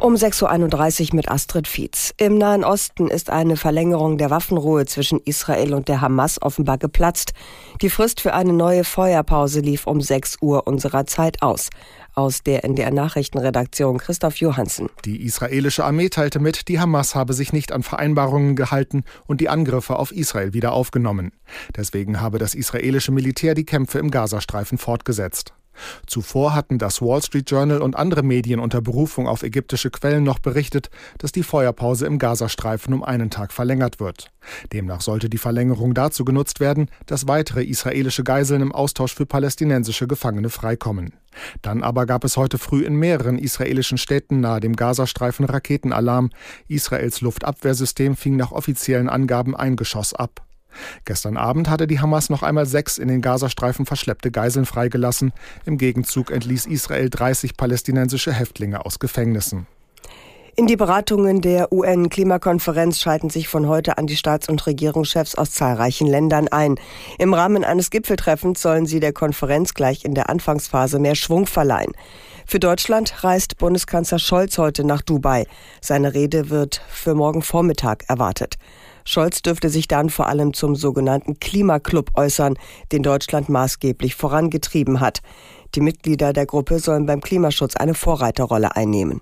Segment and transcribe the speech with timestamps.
[0.00, 2.14] Um 6.31 Uhr mit Astrid Fietz.
[2.16, 7.34] Im Nahen Osten ist eine Verlängerung der Waffenruhe zwischen Israel und der Hamas offenbar geplatzt.
[7.82, 11.68] Die Frist für eine neue Feuerpause lief um 6 Uhr unserer Zeit aus.
[12.14, 14.88] Aus der NDR Nachrichtenredaktion Christoph Johansen.
[15.04, 19.50] Die israelische Armee teilte mit, die Hamas habe sich nicht an Vereinbarungen gehalten und die
[19.50, 21.32] Angriffe auf Israel wieder aufgenommen.
[21.76, 25.52] Deswegen habe das israelische Militär die Kämpfe im Gazastreifen fortgesetzt.
[26.06, 30.38] Zuvor hatten das Wall Street Journal und andere Medien unter Berufung auf ägyptische Quellen noch
[30.38, 34.30] berichtet, dass die Feuerpause im Gazastreifen um einen Tag verlängert wird.
[34.72, 40.06] Demnach sollte die Verlängerung dazu genutzt werden, dass weitere israelische Geiseln im Austausch für palästinensische
[40.06, 41.14] Gefangene freikommen.
[41.62, 46.30] Dann aber gab es heute früh in mehreren israelischen Städten nahe dem Gazastreifen Raketenalarm.
[46.68, 50.42] Israels Luftabwehrsystem fing nach offiziellen Angaben ein Geschoss ab.
[51.04, 55.32] Gestern Abend hatte die Hamas noch einmal sechs in den Gazastreifen verschleppte Geiseln freigelassen.
[55.64, 59.66] Im Gegenzug entließ Israel 30 palästinensische Häftlinge aus Gefängnissen.
[60.56, 65.52] In die Beratungen der UN-Klimakonferenz schalten sich von heute an die Staats- und Regierungschefs aus
[65.52, 66.74] zahlreichen Ländern ein.
[67.18, 71.92] Im Rahmen eines Gipfeltreffens sollen sie der Konferenz gleich in der Anfangsphase mehr Schwung verleihen.
[72.46, 75.46] Für Deutschland reist Bundeskanzler Scholz heute nach Dubai.
[75.80, 78.56] Seine Rede wird für morgen Vormittag erwartet.
[79.04, 82.58] Scholz dürfte sich dann vor allem zum sogenannten Klimaclub äußern,
[82.92, 85.20] den Deutschland maßgeblich vorangetrieben hat.
[85.74, 89.20] Die Mitglieder der Gruppe sollen beim Klimaschutz eine Vorreiterrolle einnehmen.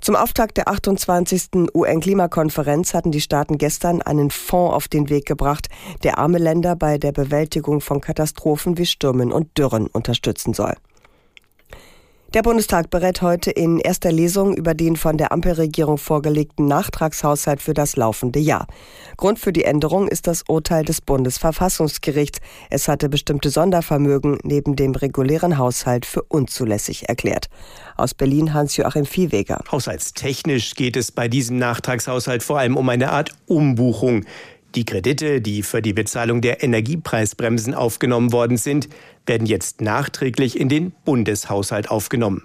[0.00, 1.70] Zum Auftakt der 28.
[1.74, 5.68] UN-Klimakonferenz hatten die Staaten gestern einen Fonds auf den Weg gebracht,
[6.02, 10.74] der arme Länder bei der Bewältigung von Katastrophen wie Stürmen und Dürren unterstützen soll.
[12.36, 17.72] Der Bundestag berät heute in erster Lesung über den von der Ampelregierung vorgelegten Nachtragshaushalt für
[17.72, 18.66] das laufende Jahr.
[19.16, 22.40] Grund für die Änderung ist das Urteil des Bundesverfassungsgerichts.
[22.68, 27.48] Es hatte bestimmte Sondervermögen neben dem regulären Haushalt für unzulässig erklärt.
[27.96, 29.60] Aus Berlin Hans-Joachim Viehweger.
[29.72, 34.26] Haushaltstechnisch geht es bei diesem Nachtragshaushalt vor allem um eine Art Umbuchung.
[34.76, 38.90] Die Kredite, die für die Bezahlung der Energiepreisbremsen aufgenommen worden sind,
[39.24, 42.44] werden jetzt nachträglich in den Bundeshaushalt aufgenommen.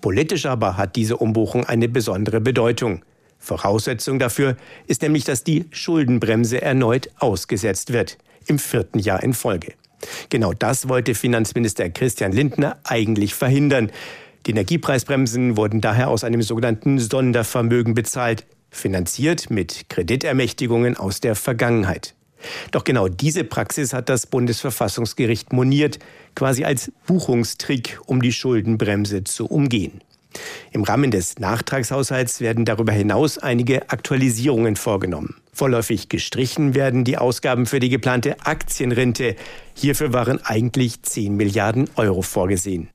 [0.00, 3.04] Politisch aber hat diese Umbuchung eine besondere Bedeutung.
[3.40, 9.72] Voraussetzung dafür ist nämlich, dass die Schuldenbremse erneut ausgesetzt wird, im vierten Jahr in Folge.
[10.28, 13.90] Genau das wollte Finanzminister Christian Lindner eigentlich verhindern.
[14.46, 22.14] Die Energiepreisbremsen wurden daher aus einem sogenannten Sondervermögen bezahlt, finanziert mit Kreditermächtigungen aus der Vergangenheit.
[22.70, 25.98] Doch genau diese Praxis hat das Bundesverfassungsgericht moniert,
[26.34, 30.02] quasi als Buchungstrick, um die Schuldenbremse zu umgehen.
[30.72, 35.36] Im Rahmen des Nachtragshaushalts werden darüber hinaus einige Aktualisierungen vorgenommen.
[35.52, 39.36] Vorläufig gestrichen werden die Ausgaben für die geplante Aktienrente.
[39.74, 42.88] Hierfür waren eigentlich 10 Milliarden Euro vorgesehen.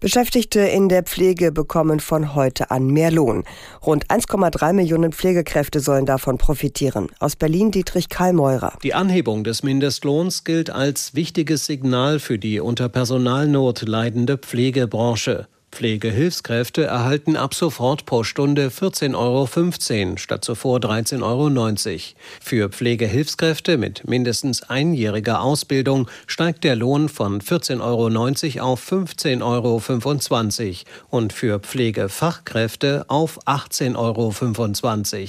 [0.00, 3.44] Beschäftigte in der Pflege bekommen von heute an mehr Lohn.
[3.84, 7.08] Rund 1,3 Millionen Pflegekräfte sollen davon profitieren.
[7.18, 8.72] Aus Berlin Dietrich Karlmeurer.
[8.82, 15.46] Die Anhebung des Mindestlohns gilt als wichtiges Signal für die unter Personalnot leidende Pflegebranche.
[15.72, 22.00] Pflegehilfskräfte erhalten ab sofort pro Stunde 14,15 Euro statt zuvor 13,90 Euro.
[22.40, 30.74] Für Pflegehilfskräfte mit mindestens einjähriger Ausbildung steigt der Lohn von 14,90 Euro auf 15,25 Euro
[31.08, 35.28] und für Pflegefachkräfte auf 18,25 Euro.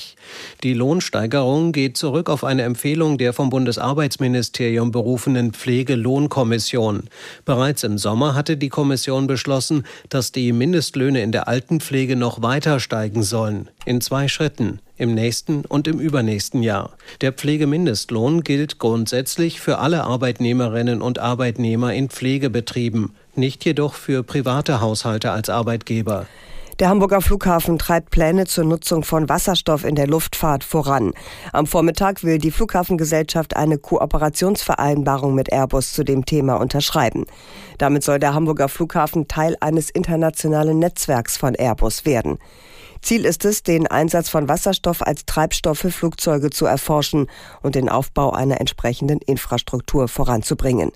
[0.64, 7.04] Die Lohnsteigerung geht zurück auf eine Empfehlung der vom Bundesarbeitsministerium berufenen Pflegelohnkommission.
[7.46, 12.80] Bereits im Sommer hatte die Kommission beschlossen, dass die Mindestlöhne in der Altenpflege noch weiter
[12.80, 13.70] steigen sollen.
[13.86, 16.98] In zwei Schritten, im nächsten und im übernächsten Jahr.
[17.22, 24.82] Der Pflegemindestlohn gilt grundsätzlich für alle Arbeitnehmerinnen und Arbeitnehmer in Pflegebetrieben, nicht jedoch für private
[24.82, 26.28] Haushalte als Arbeitgeber.
[26.82, 31.12] Der Hamburger Flughafen treibt Pläne zur Nutzung von Wasserstoff in der Luftfahrt voran.
[31.54, 37.28] Am Vormittag will die Flughafengesellschaft eine Kooperationsvereinbarung mit Airbus zu dem Thema unterschreiben.
[37.78, 42.40] Damit soll der Hamburger Flughafen Teil eines internationalen Netzwerks von Airbus werden.
[43.04, 47.28] Ziel ist es, den Einsatz von Wasserstoff als Treibstoff für Flugzeuge zu erforschen
[47.62, 50.92] und den Aufbau einer entsprechenden Infrastruktur voranzubringen.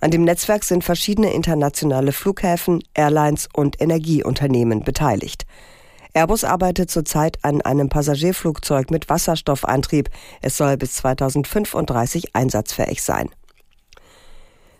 [0.00, 5.44] An dem Netzwerk sind verschiedene internationale Flughäfen, Airlines und Energieunternehmen beteiligt.
[6.14, 10.08] Airbus arbeitet zurzeit an einem Passagierflugzeug mit Wasserstoffantrieb.
[10.40, 13.28] Es soll bis 2035 einsatzfähig sein.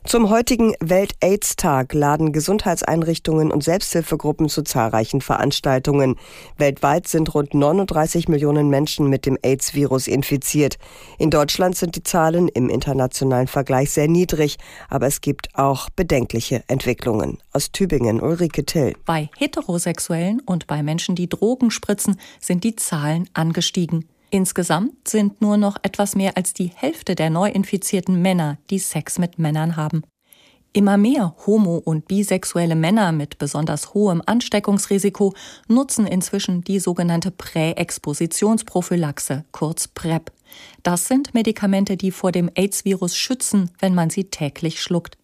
[0.05, 6.17] Zum heutigen Welt-AIDS-Tag laden Gesundheitseinrichtungen und Selbsthilfegruppen zu zahlreichen Veranstaltungen.
[6.57, 10.79] Weltweit sind rund 39 Millionen Menschen mit dem AIDS-Virus infiziert.
[11.19, 14.57] In Deutschland sind die Zahlen im internationalen Vergleich sehr niedrig,
[14.89, 17.39] aber es gibt auch bedenkliche Entwicklungen.
[17.53, 18.95] Aus Tübingen Ulrike Till.
[19.05, 24.09] Bei Heterosexuellen und bei Menschen, die Drogen spritzen, sind die Zahlen angestiegen.
[24.31, 29.41] Insgesamt sind nur noch etwas mehr als die Hälfte der Neuinfizierten Männer, die Sex mit
[29.41, 30.05] Männern haben.
[30.73, 35.35] Immer mehr homo- und bisexuelle Männer mit besonders hohem Ansteckungsrisiko
[35.67, 40.31] nutzen inzwischen die sogenannte Präexpositionsprophylaxe, kurz PrEP.
[40.85, 45.17] Das sind Medikamente, die vor dem AIDS-Virus schützen, wenn man sie täglich schluckt.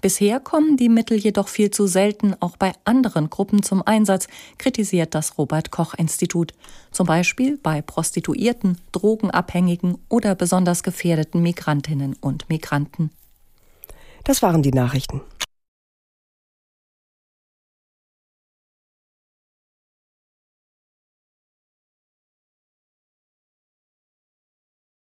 [0.00, 4.28] Bisher kommen die Mittel jedoch viel zu selten auch bei anderen Gruppen zum Einsatz,
[4.58, 6.52] kritisiert das Robert Koch Institut.
[6.90, 13.10] Zum Beispiel bei Prostituierten, Drogenabhängigen oder besonders gefährdeten Migrantinnen und Migranten.
[14.24, 15.20] Das waren die Nachrichten.